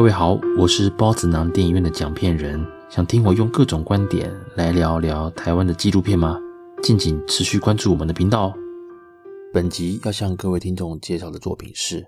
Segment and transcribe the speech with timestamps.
[0.00, 2.58] 各位好，我是包子囊电影院的讲片人。
[2.88, 6.38] 想听我用各种观点来聊聊台湾的纪录片吗？
[6.82, 8.50] 敬请持续关注我们的频道。
[9.52, 12.00] 本集要向各位听众介绍的作品是《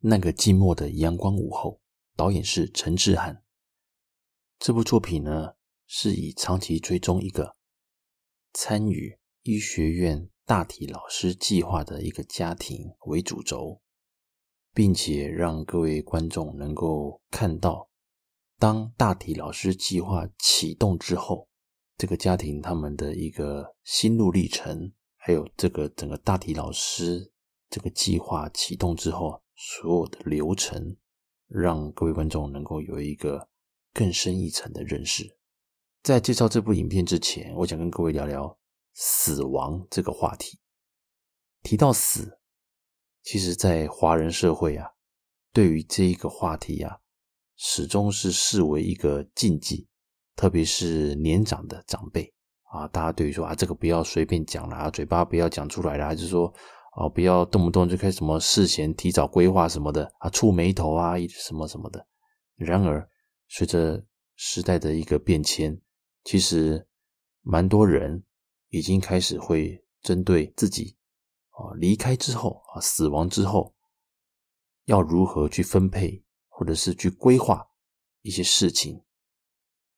[0.00, 1.72] 那个寂寞的阳光午后》，
[2.16, 3.42] 导演是陈志汉。
[4.58, 5.50] 这部作品呢，
[5.86, 7.56] 是以长期追踪一个
[8.54, 13.82] 参与医学院大体老师计划的一个家庭为主轴。
[14.74, 17.88] 并且让各位观众能够看到，
[18.58, 21.48] 当大体老师计划启动之后，
[21.96, 27.32] 这个家庭他们的一个心路历程，还有这个整个大体老师
[27.68, 30.96] 这个计划启动之后所有的流程，
[31.48, 33.48] 让各位观众能够有一个
[33.92, 35.36] 更深一层的认识。
[36.02, 38.56] 在介绍这部影片之前，我想跟各位聊聊
[38.94, 40.60] 死亡这个话题。
[41.62, 42.38] 提到死。
[43.30, 44.88] 其实，在华人社会啊，
[45.52, 46.96] 对于这一个话题啊，
[47.58, 49.86] 始终是视为一个禁忌，
[50.34, 52.32] 特别是年长的长辈
[52.72, 56.50] 啊，大家对于说啊，这个不要随便讲啦，嘴巴不要讲出来啦，还是说
[56.96, 62.06] 啊，不要动不动就开始什么事前提早规划什么的啊，触眉头啊，什么什么的。
[62.56, 63.06] 然而，
[63.48, 64.02] 随着
[64.36, 65.78] 时代的一个变迁，
[66.24, 66.88] 其实
[67.42, 68.24] 蛮多人
[68.70, 70.96] 已经开始会针对自己。
[71.58, 73.74] 啊，离开之后啊，死亡之后，
[74.84, 77.68] 要如何去分配，或者是去规划
[78.22, 79.02] 一些事情？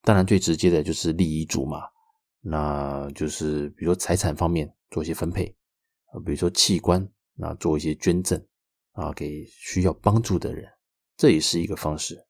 [0.00, 1.82] 当然，最直接的就是立遗嘱嘛，
[2.40, 5.54] 那就是比如说财产方面做一些分配
[6.06, 8.42] 啊，比如说器官，那做一些捐赠
[8.92, 10.66] 啊，给需要帮助的人，
[11.18, 12.26] 这也是一个方式。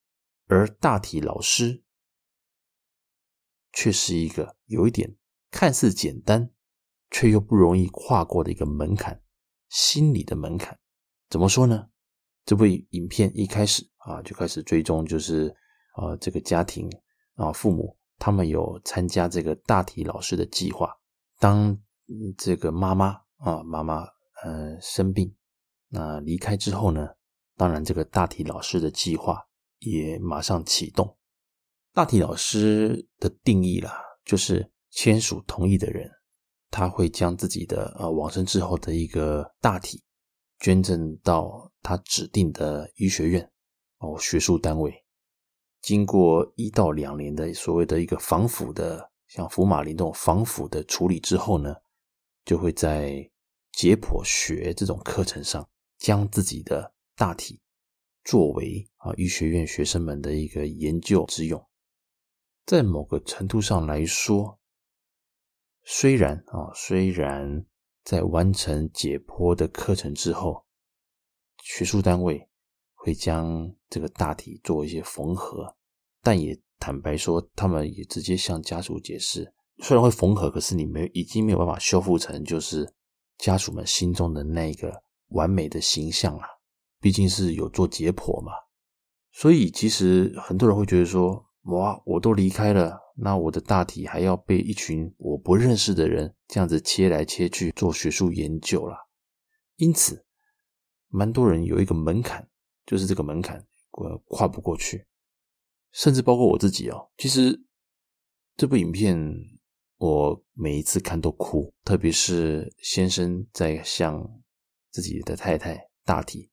[0.47, 1.85] 而大体老师
[3.73, 5.17] 却是一个有一点
[5.53, 6.51] 看似简单。
[7.11, 9.21] 却又不容易跨过的一个门槛，
[9.69, 10.79] 心理的门槛，
[11.29, 11.89] 怎么说呢？
[12.45, 15.55] 这部影片一开始啊，就开始追踪，就是
[15.95, 16.89] 啊，这个家庭
[17.35, 20.97] 啊，父母他们有参加这个大体老师的计划。
[21.39, 21.79] 当
[22.37, 24.07] 这个妈妈啊，妈妈
[24.43, 25.35] 呃生病，
[25.89, 27.09] 那离开之后呢，
[27.57, 29.47] 当然这个大体老师的计划
[29.79, 31.17] 也马上启动。
[31.93, 36.11] 大体老师的定义啦，就是签署同意的人。
[36.71, 40.03] 他会将自己的呃往生之后的一个大体
[40.61, 43.51] 捐赠到他指定的医学院
[43.99, 45.05] 哦学术单位，
[45.83, 51.75] 经过一到两年的所谓的一个防腐的像福马林这种防腐的处理之后呢，
[52.45, 53.29] 就会在
[53.73, 57.61] 解剖学这种课程上将自己的大体
[58.23, 61.61] 作为啊医学院学生们的一个研究之用，
[62.65, 64.60] 在某个程度上来说。
[65.93, 67.67] 虽然啊，虽然
[68.05, 70.65] 在完成解剖的课程之后，
[71.65, 72.49] 学术单位
[72.95, 75.75] 会将这个大体做一些缝合，
[76.23, 82.89] 但也坦白说，他们也直接向家属解释，虽然会缝合，可是你没已经没有办法修复成就是
[83.39, 86.45] 家属们心中的那个完美的形象了。
[87.01, 88.53] 毕竟是有做解剖嘛，
[89.33, 92.97] 所以其实很多人会觉得说，哇，我都离开了。
[93.23, 98.97] 那我的大体还要被一群我不认识的人这样子切来切去做学术研究啦，
[99.77, 100.25] 因此，
[101.09, 102.49] 蛮多人有一个门槛，
[102.87, 105.07] 就是这个门槛我跨不过去，
[105.93, 107.11] 甚至包括我自己哦。
[107.19, 107.63] 其实
[108.57, 109.19] 这部影片
[109.99, 114.43] 我每一次看都哭，特别是先生在向
[114.91, 116.51] 自己的太太大体，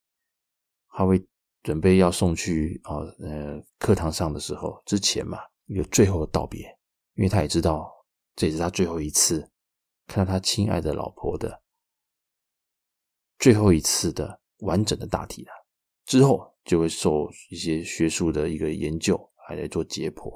[0.90, 1.26] 他会
[1.64, 5.38] 准备要送去啊呃课堂上的时候之前嘛。
[5.68, 6.62] 一个最后的道别，
[7.14, 7.90] 因为他也知道
[8.36, 9.50] 这也是他最后一次
[10.08, 11.62] 看到他亲爱的老婆的
[13.38, 15.52] 最后一次的完整的大体了。
[16.06, 20.32] 之后就会受一些学术的一个研究，还来做解剖，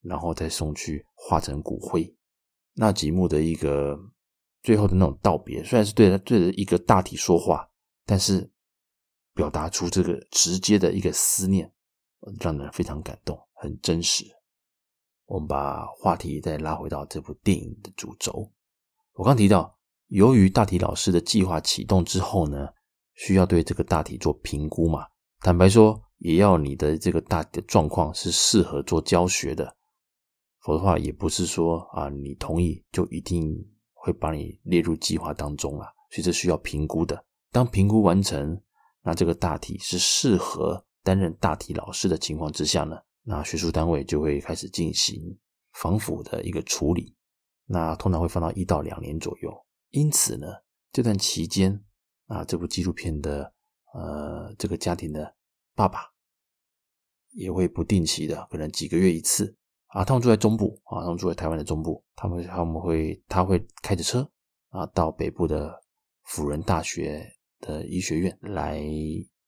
[0.00, 2.16] 然后再送去化成骨灰。
[2.72, 3.98] 那几幕的一个
[4.62, 7.70] 最后的那种道别，虽然是对着对着一个大体说话，
[8.06, 8.50] 但是
[9.34, 11.70] 表达出这个直接的一个思念，
[12.40, 14.24] 让人非常感动，很真实。
[15.26, 18.50] 我们把话题再拉回到这部电影的主轴。
[19.14, 19.78] 我刚提到，
[20.08, 22.68] 由于大体老师的计划启动之后呢，
[23.14, 25.06] 需要对这个大体做评估嘛。
[25.40, 29.76] 坦白说，也要你的这个大体的状况是适合做教学的，
[30.60, 33.54] 否则的话，也不是说啊，你同意就一定
[33.92, 35.88] 会把你列入计划当中啊。
[36.10, 37.24] 所以这需要评估的。
[37.50, 38.60] 当评估完成，
[39.02, 45.38] 那这个大体是适合担任大体老师的情况之下呢，那学术单位就会开始进行
[45.72, 47.16] 防腐的一个处理，
[47.64, 49.50] 那通常会放到一到两年左右。
[49.90, 50.46] 因此呢，
[50.92, 51.82] 这段期间
[52.26, 53.52] 啊，这部纪录片的
[53.94, 55.34] 呃这个家庭的
[55.74, 56.00] 爸爸
[57.30, 59.56] 也会不定期的，可能几个月一次
[59.86, 60.04] 啊。
[60.04, 64.30] 他们住在中部啊，他们住在台湾的中部，他们他们会他会开着车
[64.68, 65.82] 啊，到北部的
[66.24, 67.26] 辅仁大学
[67.60, 68.82] 的医学院来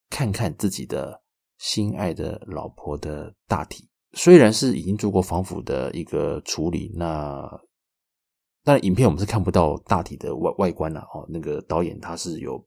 [0.09, 1.23] 看看自己的
[1.59, 3.89] 心爱的老婆的大体。
[4.13, 7.49] 虽然是已经做过防腐的一个处理，那
[8.65, 11.27] 但影片我们是看不到大体的外外观了哦。
[11.29, 12.67] 那个导演他是有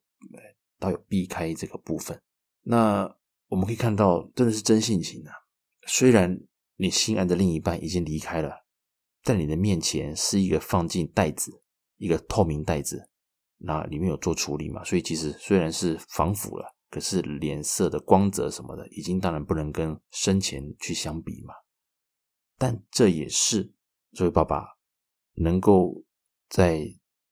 [0.79, 2.21] 导演避开这个部分，
[2.63, 3.15] 那。
[3.49, 5.33] 我们可以看到，真的是真性情啊！
[5.87, 6.39] 虽然
[6.75, 8.63] 你心爱的另一半已经离开了，
[9.23, 11.63] 在你的面前是一个放进袋子，
[11.97, 13.09] 一个透明袋子，
[13.57, 14.83] 那里面有做处理嘛？
[14.83, 21.53] 所以其实虽然是防腐了，可是脸色的光泽什么的，已经当然不能跟生前去相比嘛。
[22.57, 23.73] 但这也是
[24.13, 24.65] 这位爸爸
[25.33, 26.03] 能够
[26.49, 26.85] 在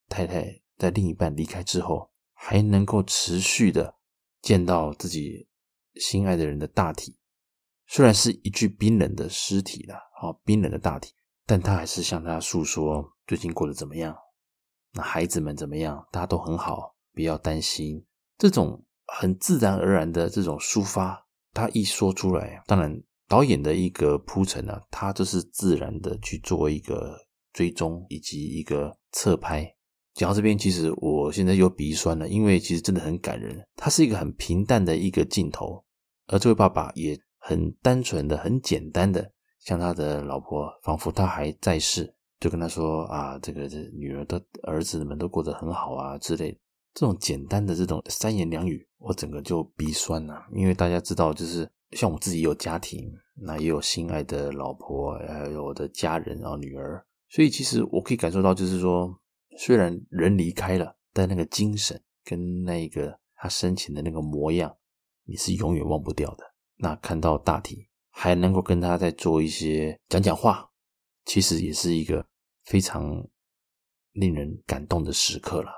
[0.07, 3.95] 太太在另一半离开之后，还能够持续的
[4.42, 5.48] 见到自己。
[6.00, 7.18] 心爱的人的大体，
[7.88, 11.12] 虽然是一具冰冷的尸体了，啊，冰冷的大体，
[11.44, 14.15] 但他还是向他诉说最近过得怎么样，
[14.92, 18.06] 那孩子们怎么样，大家都很好，不要担心。
[18.38, 27.18] 这种很自然而然的这种抒发，他一说出来，当然导演的一个铺陈呢，他就是自然的去做一个
[27.54, 29.74] 追踪以及一个侧拍。
[30.13, 35.83] 讲到这边，其实我现在又鼻酸了，因为其实真的很感人，它是一个很平淡的一个镜头。
[36.27, 46.57] 而这位爸爸也很单纯的、很简单的，向他的老婆，仿佛他还在世，就跟他说啊，这个这女儿的儿子们都过得很好啊之类的。
[46.98, 50.44] 这种简单的这种三言两语，我整个就鼻酸了。
[50.52, 59.16] 因为大家知道，就是像我自己有家庭，那也有心爱的老婆，还有我的家人，然后女儿，所以其实我可以感受到，就是说，
[59.60, 64.76] 虽然人离开了，但那个精神跟那个他生前的那个模样。
[65.26, 66.44] 你是永远忘不掉的。
[66.78, 70.68] 那看到大体还能够跟他再做一些讲讲话，
[71.26, 72.26] 其实也是一个
[72.64, 73.24] 非常
[74.14, 75.70] 令人感动的时刻了。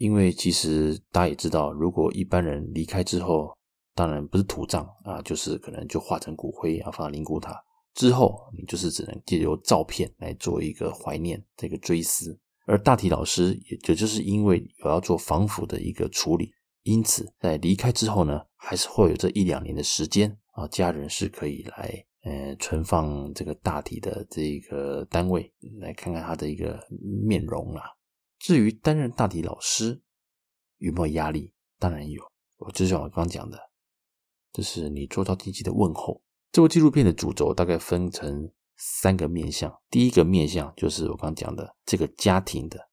[0.00, 3.54] 因为其实大家也知道，如果一般人离开之后，
[3.94, 7.54] 当然不是土葬啊，就是可能就化成骨灰啊，放到灵骨塔
[7.92, 12.34] 之后，你就是只能借由照片来做一个怀念、这个追思。
[12.64, 16.50] 而大体老师也就就是因为有要做防腐的一个处理。
[16.84, 26.80] 因此，在离开之后呢，还是会有这一两年的时间啊，家人是可以来呃存放这个大体的这个单位，来看看他的一个
[27.28, 27.82] 面容啊。
[28.40, 30.02] 至于担任大体老师
[30.78, 31.54] 有没有压力？
[31.78, 32.20] 当然有。
[32.56, 33.70] 我就像我刚讲的，
[34.52, 36.20] 这是你做到定期的问候。
[36.50, 42.90] 这部纪录片的主轴大概分成三个面向，第一个面向就是我刚讲的这个家庭的，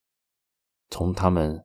[0.92, 1.64] 从他们。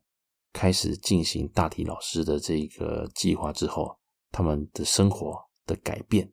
[0.55, 3.99] 开始进行大体老师的这个计划之后，
[4.31, 6.31] 他们的生活的改变，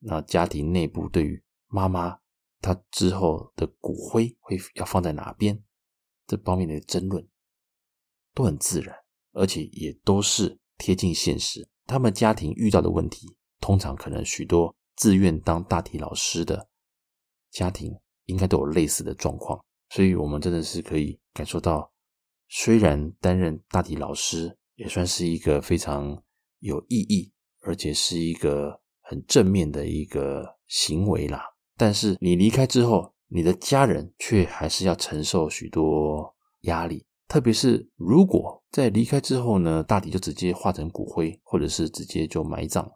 [0.00, 2.18] 那家庭内部对于妈妈
[2.60, 5.62] 她之后的骨灰会要放在哪边，
[6.26, 7.26] 这方面的争论
[8.34, 8.94] 都很自然，
[9.32, 11.68] 而且也都是贴近现实。
[11.86, 16.68] 他们家庭遇到的问题，通常可能许多自愿当大体老师的
[17.50, 17.94] 家庭
[18.26, 21.92] 应该都有类似的状况，所以我们真的是可以感受到。
[22.48, 26.22] 虽然担任大体老师也算是一个非常
[26.60, 31.42] 有意义，而且是一个很正面的一个行为啦，
[31.76, 37.04] 但是你离开之后，你的家人却还是要承受许多压力。
[37.26, 42.88] 特别是如果在离开之后呢，大体就直接化成骨灰，或者是直接就埋葬，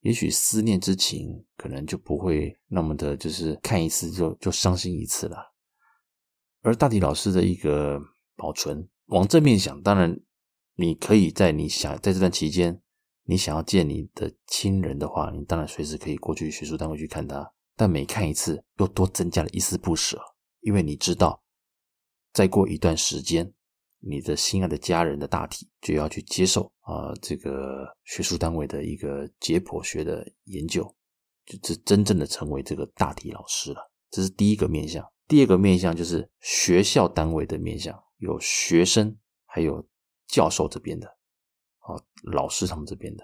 [0.00, 5.54] 也许思念之情可能就不会那么的，就是看一次就就伤心一次了。
[6.62, 8.00] 而大体老师的一个。
[8.40, 10.16] 保存，往正面想，当然
[10.76, 12.80] 你可以在你想在这段期间，
[13.24, 17.52] 你想要见你的亲人的话，你当然随时可以过去学术单位去看他。
[17.78, 20.20] 但每看一次，又多增加了一丝不舍，
[20.62, 21.40] 因为你知道，
[22.32, 23.54] 再过一段时间，
[24.00, 30.82] 你的心爱的家人的大体就要去接受啊、这个学术单位的一个解剖学的研究，
[31.46, 33.92] 就是真正的成为这个大体老师了。
[34.10, 35.08] 这是第一个面向。
[35.28, 37.96] 第二个面向就是学校单位的面向。
[38.16, 39.16] 有学生，
[39.46, 39.88] 还有
[40.26, 41.06] 教授这边的，
[41.78, 41.94] 啊，
[42.24, 43.22] 老师他们这边的。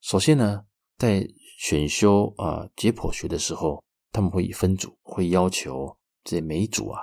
[0.00, 0.66] 首先呢，
[1.02, 1.28] 在
[1.58, 3.82] 选修啊解剖学的时候，
[4.12, 7.00] 他们会以分组，会要求这每一组啊，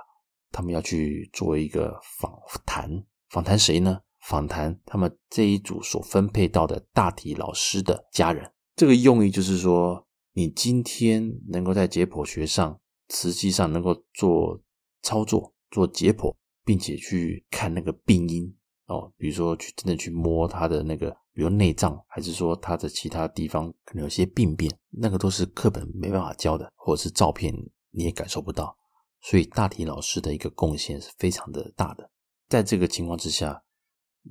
[0.54, 2.32] 他们要去做一个访
[2.66, 2.90] 谈。
[3.28, 4.00] 访谈谁呢？
[4.22, 8.50] 访谈他们这一组所分配到的大体老师的家人。
[8.74, 12.80] 这个用意就是说，你今天能够在解剖学上，
[13.10, 14.62] 实际上能够做
[15.02, 16.34] 操作，做解剖。
[16.64, 18.46] 并且去看那个病因
[18.86, 27.56] 哦，比如说去真的去摸他的那个，比如内脏，还是说他的其他地方可能有些病变，那个都是课本没办法教的，或者是照片
[27.92, 28.78] 你也感受不到。
[29.22, 32.12] 所以大体老师的一个贡献是非常的大的。
[32.50, 33.64] 在这个情况之下，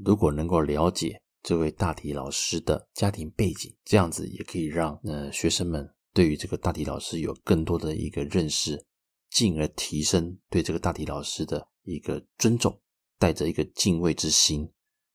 [0.05, 8.85] 如果能够了解这位大体老师的家庭背景，这样子也可以让呃学生们对于这个大体老师有更多的一个认识，
[9.31, 12.79] 进而提升对这个大体老师的一个尊重，
[13.19, 14.71] 带着一个敬畏之心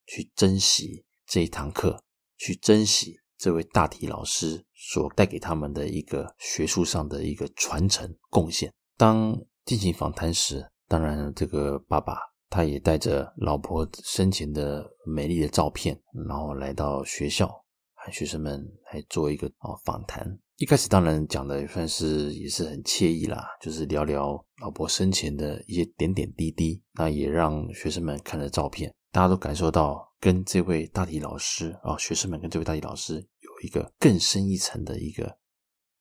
[0.08, 2.00] 去珍惜这一堂课，
[2.38, 8.72] 去珍惜这位大体老师所带给他们的一个学术上的一个传承贡献。
[9.00, 9.36] 当
[9.66, 12.20] 进行访谈时，当然这个爸爸
[12.52, 16.00] 他也带着老婆生前的美丽的照片，
[16.30, 17.48] 然后来到学校，
[17.96, 18.64] 和学生们
[18.94, 20.38] 来做一个哦访谈。
[20.58, 26.80] 一开始当然讲的也算是也是很惬意啦，就是聊聊老婆生前的一些点点滴滴。
[26.94, 35.38] 那也让学生们看了照片，大家都感受到跟这位大体老师啊，学生们跟这位大体老师有一个更深一层的一个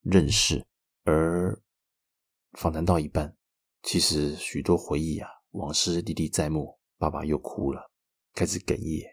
[0.01, 0.67] 认识。
[1.05, 1.63] 而
[2.53, 3.37] 访谈到一半，
[3.83, 7.91] 其实许多回忆啊，往事历历在目，爸爸又哭了，
[8.33, 9.07] 开始哽咽。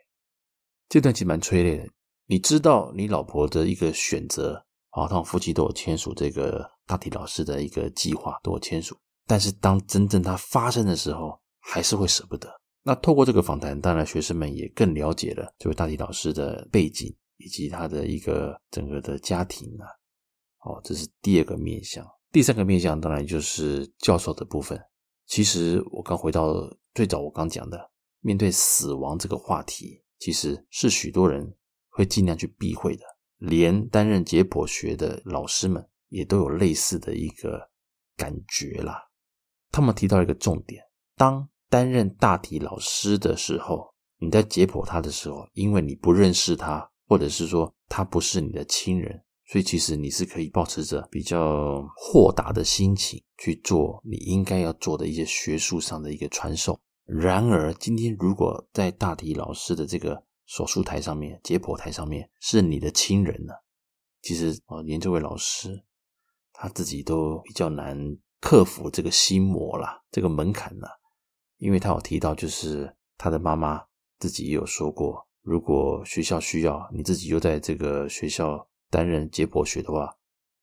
[0.88, 1.86] 这段其实蛮催泪的。
[2.25, 4.65] 你知道你老婆的一个选择。
[4.91, 8.98] 啊，他们夫妻都有签署这个大体老师的一个计划，都有签署。
[9.27, 12.59] 但是当真正它发生的时候，还是会舍不得。
[12.83, 19.86] 那透过这个访谈，当然学生们也更了解了这位大体老师的背景以及他的一个整个的家庭啊。
[20.62, 22.05] 哦，这是第二个面向。
[22.31, 24.79] 第三个面向当然就是教授的部分。
[25.25, 26.53] 其实我刚回到
[26.93, 31.55] 最早我刚讲的，面对死亡这个话题，其实是许多人
[31.89, 33.03] 会尽量去避讳的。
[33.38, 37.69] 连担任解剖学的老师们也都有类似的一个
[38.17, 39.01] 感觉啦。
[39.71, 40.83] 他们提到一个重点：
[41.15, 56.79] 当担任大体老师的时候，你在解剖他的时候，因为你不认识他，或者是说他不是你的亲人，所以其实你是可以保持着比较豁达的心情去做你应该要做的一些学术上的一个传授。
[57.05, 63.53] 然而，今天如果在大体老师的这个手术台上面，解剖台上面是你的亲人呢。
[64.21, 65.83] 其实啊，连这位老师
[66.51, 67.97] 他自己都比较难
[68.41, 70.99] 克服这个心魔啦，这个门槛啦。
[71.60, 73.82] 因为他有提到，就是他的妈妈
[74.18, 80.12] 自己也有说过，如果学校需要，你自己又在这个学校担任解剖学的话，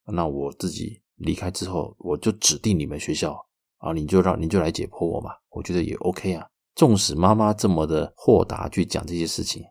[0.06, 3.46] 那我自己离开之后，我就指定你们学校
[3.78, 6.46] 啊，你就让你就来解剖我嘛，我觉得也 OK 啊。
[6.74, 9.62] 纵使妈妈这么的豁达去讲这些事情。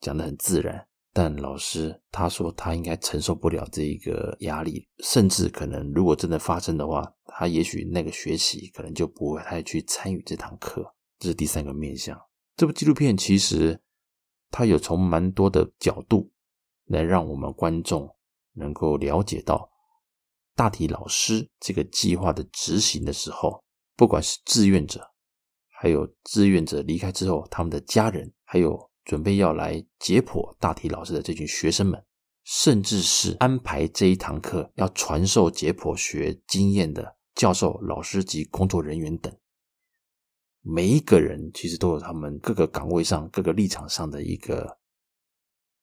[0.00, 10.92] 讲得很自然，但老师他说他应该承受不了这一个压力，甚至可能如果真的发生的话，他也许那个学期可能就不会太去参与这堂课。
[11.20, 12.20] 这是第三个面向。
[12.56, 13.80] 这部纪录片其实
[14.50, 16.32] 它有从蛮多的角度
[16.86, 18.12] 来让我们观众
[18.54, 19.70] 能够了解到
[20.56, 23.62] 大体老师这个计划的执行的时候，
[23.94, 25.12] 不管是志愿者，
[25.68, 28.90] 还有志愿者离开之后他们的家人，还有。
[29.04, 32.04] 准备要来解剖大体老师的这群学生们，
[32.44, 39.34] 甚至是安排这一堂课要传授解剖学经验的教授、老师及工作人员等，
[40.62, 44.78] 每一个人其实都有他们各个岗位上、各个立场上的一个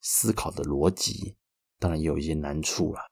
[0.01, 1.35] 思考的逻辑，
[1.79, 3.05] 当然也有一些难处啦。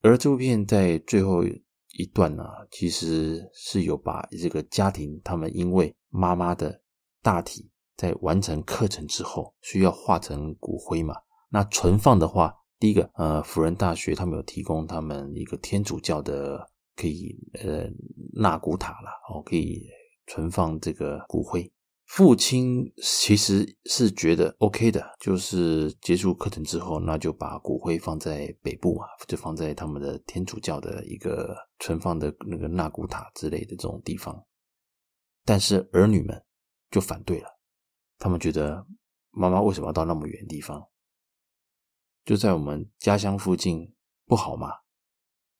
[0.00, 6.82] 而这部片在最后一段呢，其实是有把这个家庭他们因为妈妈的
[7.22, 7.71] 大体。
[8.02, 11.14] 在完成课程之后，需要化成骨灰嘛？
[11.50, 17.32] 那存放的话，第一个，呃，辅仁大学他们有提供他们一个天主教的可以
[17.62, 17.88] 呃
[18.34, 19.86] 纳骨塔啦，哦，可以
[20.26, 21.72] 存放这个骨灰。
[22.06, 34.44] 父亲其实是觉得 OK 的，就是结束课程之后，那就把骨灰放在北部嘛，就放在他们的天主教的一个存放的那个纳骨塔之类的这种地方。
[35.44, 36.42] 但是儿女们
[36.90, 37.51] 就反对了。
[38.22, 38.86] 他们觉得
[39.32, 40.80] 妈妈为什么要到那么远的地方？
[42.24, 43.92] 就在我们家乡附近
[44.26, 44.68] 不好吗？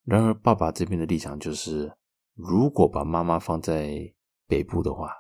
[0.05, 1.93] 然而爸爸这边的立场就是，
[2.35, 4.15] 如果把妈妈放在
[4.47, 5.11] 北部的话，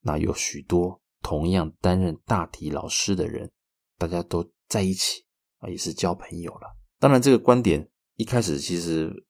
[0.00, 3.52] 那有许多同样担任大体老师的人，
[3.98, 5.26] 大家都在一起
[5.58, 6.74] 啊，也是交朋友了。
[6.98, 9.26] 当然，这个观点一开始其实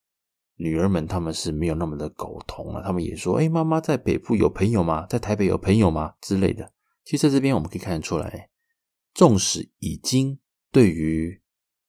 [0.55, 5.07] 女儿们他们是没有那么的苟同了，他们也说：“哎，妈妈在北部有朋友吗？
[5.07, 6.73] 在台北有朋友吗？”之类的。
[7.09, 8.51] 其实在这边我们可以看得出来，
[9.15, 10.39] 纵使已经
[10.71, 11.41] 对于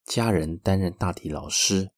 [0.06, 1.92] 家人担任大体老师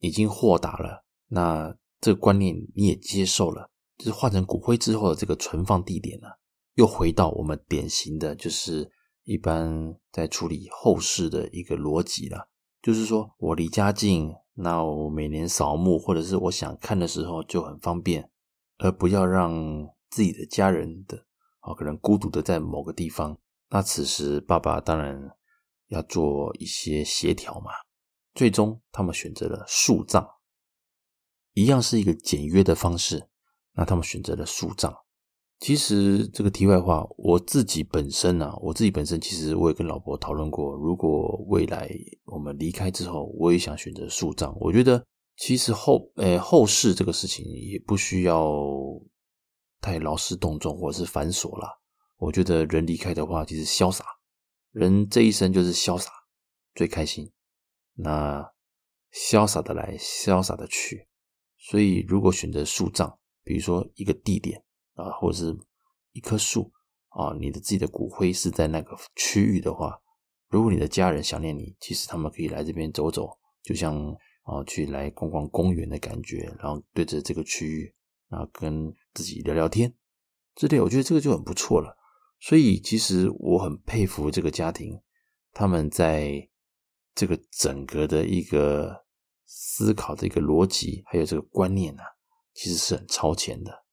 [0.00, 6.28] 已经豁达了，那这个观念你也接受了，就是化成骨灰之后的这个存放地点呢，
[6.74, 8.92] 又回到我们典型的就是
[9.24, 12.50] 一般在处理后事的一个逻辑了，
[12.82, 18.30] 就是说我离家近，那我每年扫墓或者是我想看的时候就很方便，
[18.76, 21.24] 而不要让自己的家人的
[21.60, 23.36] 啊可能孤独的在某个地方。
[23.70, 25.18] 那此时爸爸当然
[25.88, 27.70] 要做一些协调嘛。
[28.34, 30.24] 最终他们选择了树葬，
[31.54, 33.28] 一样是一个简约的方式。
[33.72, 34.94] 那他们选择了树葬。
[35.58, 41.90] 其实这个题外话，我自己本身啊，我自己本身其实我也跟老婆讨论过，如果未来
[42.26, 44.56] 我们离开之后，我也想选择树葬。
[44.60, 45.04] 我觉得
[45.36, 48.54] 其实后诶后事这个事情也不需要
[49.80, 51.80] 太劳师动众或者是繁琐了。
[52.16, 54.04] 我觉得人离开的话，其实潇洒，
[54.72, 56.10] 人这一生就是潇洒
[56.74, 57.32] 最开心。
[57.94, 58.52] 那
[59.12, 61.08] 潇洒的来，潇洒的去。
[61.56, 64.62] 所以如果选择树葬，比如说一个地点。
[64.98, 65.56] 啊，或者是
[66.10, 66.72] 一棵树
[67.10, 69.96] 啊，你的自己的骨灰是在那个区域的话，
[70.48, 73.96] 如果你的家人想念你，其实他们可以来这边走走，就像
[74.42, 77.94] 啊去来逛逛公园的感觉，然后对着这个区域，
[78.28, 79.94] 啊跟自己聊聊天，
[80.54, 81.96] 之类，我觉得这个就很不错了。
[82.40, 85.00] 所以其实我很佩服这个家庭，
[85.52, 86.48] 他们在
[87.14, 89.04] 这个整个的一个
[89.44, 92.08] 思考的一个逻辑，还有这个观念呢、啊，
[92.54, 93.84] 其实是很超前的。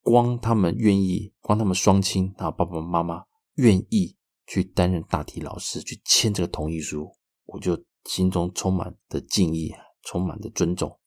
[0.00, 4.16] 光他们愿意，光他们双亲啊，爸爸妈妈愿意
[4.46, 10.98] 去担任大体老师，去签这个同意书，我就心中充满的敬意，充满的尊重。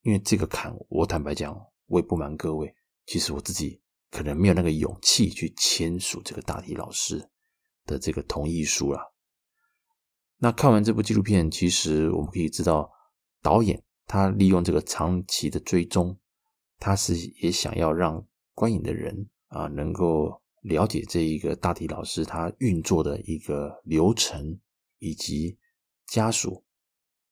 [0.00, 1.54] 因为这个坎，我坦白讲，
[1.90, 7.30] 我也不瞒各位，其实我自己可能没有那个勇气去签署这个大体老师
[7.84, 9.02] 的这个同意书啦。
[10.38, 12.90] 那看完这部纪录片，其实我们可以知道，
[13.42, 16.18] 导演他利用这个长期的追踪，
[16.78, 18.26] 他是也想要让。
[18.52, 24.60] 观影的人啊，能够了解这一个大体老师他运作的一个流程，
[24.98, 25.56] 以及
[26.06, 26.62] 家属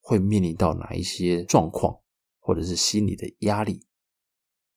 [0.00, 2.00] 会面临到哪一些状况，
[2.38, 3.84] 或者是心理的压力，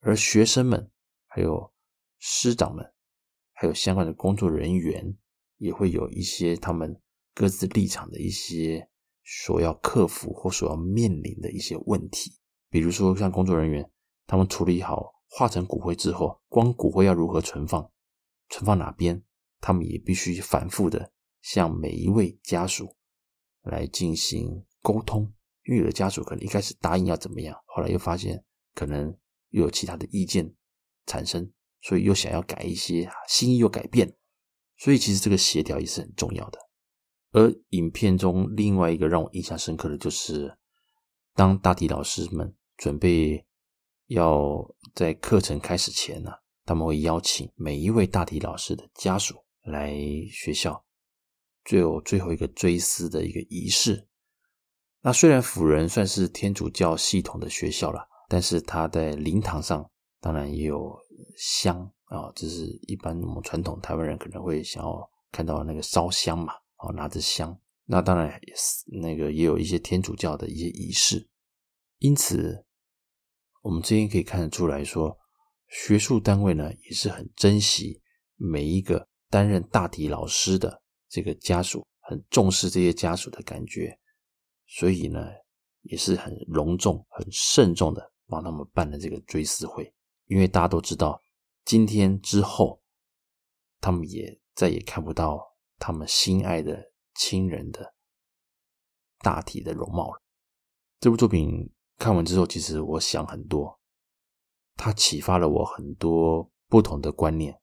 [0.02, 0.92] 而学生们、
[1.26, 1.74] 还有
[2.20, 2.94] 师长们，
[3.54, 5.18] 还有相关的工作人员，
[5.58, 7.02] 也会有一些他们
[7.34, 8.90] 各自立场的一些
[9.24, 12.38] 所要克服或所要面临的一些问题，
[12.70, 13.90] 比如说像工作人员，
[14.28, 15.20] 他们处理好。
[15.34, 17.90] 化成骨灰之后，光骨灰要如何存放，
[18.50, 19.24] 存放哪边，
[19.62, 22.98] 他们也必须反复的向每一位家属
[23.62, 25.34] 来进行沟通。
[25.64, 28.44] 因为有的家属可能一开始答应要怎么样，后来又发现
[28.76, 29.18] 可能
[29.52, 30.54] 又有其他的意见
[31.06, 31.50] 产生，
[31.82, 34.18] 所以又想要改一些，心意又改变。
[34.78, 36.60] 所以其实这个协调也是很重要的。
[37.32, 40.58] 而影片中另外一个让我印象深刻的就是，
[41.36, 43.46] 当大体老师们准备。
[44.08, 46.32] 要在课程开始前呢，
[46.66, 49.96] 他们会邀请每一位大体老师的家属来
[50.30, 50.84] 学校，
[51.64, 54.10] 最后最后一个追思的一个仪式。
[55.00, 59.86] 那虽然辅仁算是天主教系统的学校了，但是他在灵堂上
[60.22, 60.98] 当然也有
[61.36, 67.60] 香啊，这是一般我们传统台湾人可能会想要看到那个烧香嘛，哦，拿着香。
[67.84, 71.28] 那当然也是那个也有一些天主教的一些仪式，
[71.98, 72.66] 因此。
[73.64, 75.16] 我们这边可以看得出来说，
[75.68, 78.02] 学术单位呢也是很珍惜
[78.36, 83.96] 每一个担任大体老师的这个家属，很重视这些家属的感觉，
[84.66, 85.28] 所以呢
[85.84, 89.94] 也是很隆重、很慎重的帮他们办了这个追思会。
[90.28, 91.22] 因为大家都知道，
[91.66, 92.82] 今天之后，
[93.82, 97.94] 他们也再也看不到他们心爱的亲人的
[99.20, 100.22] 大体的容貌了。
[101.02, 101.72] 这部作品。
[101.98, 103.80] 看完之后，其实我想很多，
[104.76, 107.62] 它启发了我很多不同的观念。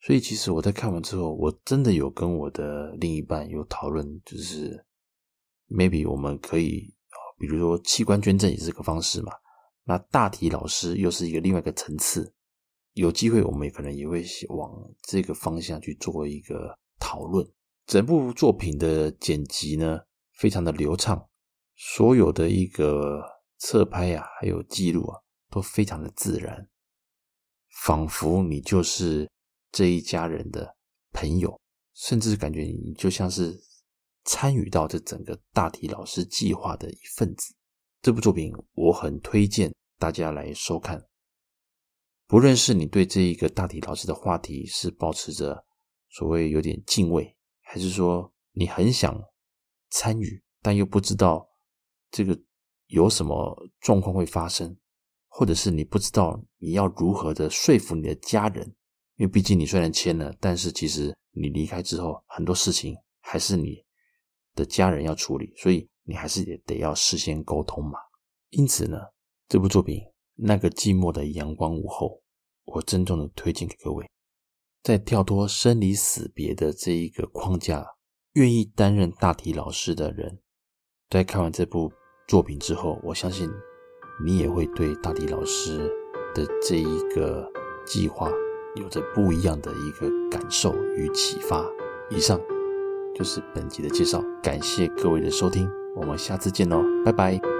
[0.00, 4.84] 所以，其实我在看完之后，我真的有跟我的另一半有讨论，就是
[5.66, 6.94] maybe 我们可以，
[7.38, 9.32] 比如说器官捐赠也是个方式嘛。
[9.84, 12.34] 那大体老师又是一个另外一个层次，
[12.94, 14.70] 有机会我们也可能也会往
[15.02, 17.46] 这个方向去做一个讨论。
[17.86, 20.00] 整部作品的剪辑呢，
[20.32, 21.28] 非常的流畅。
[21.76, 23.22] 所有的一个
[23.58, 25.20] 侧拍啊，还有记录啊，
[25.50, 26.68] 都非常的自然，
[27.84, 29.30] 仿佛你就是
[29.70, 30.74] 这一家人的
[31.12, 31.60] 朋友，
[31.94, 33.54] 甚至感觉你就像是
[34.26, 37.54] 参与到这整个大体老师计划的一份子。
[38.02, 41.02] 这部作品我很推荐大家来收看，
[42.26, 45.64] 不论是你对这一个大体老师的话题是保持着
[46.10, 49.18] 所谓有点敬畏，还是说你很想
[49.90, 51.48] 参与，但又不知道。
[52.08, 52.38] 这个
[52.86, 54.76] 有什么状况会发生，
[55.26, 58.64] 或者是你不知道你要如何的说服你的家人，
[59.16, 63.84] 因为毕竟你虽然签了，但是其实你离开之后，很多事情还是你
[64.56, 68.00] 的家人要处理，所以你还是得得要事先沟通嘛。
[68.50, 68.98] 因此呢，
[69.48, 70.00] 这部作品
[70.34, 72.08] 《那个寂寞的阳光午后》，
[72.64, 74.04] 我郑重的推荐给各位。
[74.82, 77.84] 在跳脱生离死别的这一个框架，
[78.34, 80.40] 愿意担任大体老师的人，
[81.10, 81.92] 在看完这部
[82.28, 83.50] 作品之后，我相信
[84.24, 85.78] 你也会对大体老师
[86.34, 87.50] 的这一个
[87.84, 88.30] 计划
[88.76, 91.64] 有着不一样的一个感受与启发。
[92.08, 92.40] 以上
[93.16, 97.55] 就是本集的介绍，感谢各位的收听，我们下次见喽，拜拜。